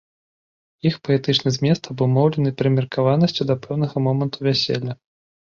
[0.89, 4.93] Іх паэтычны змест абумоўлены прымеркаванасцю да пэўнага моманту вяселля.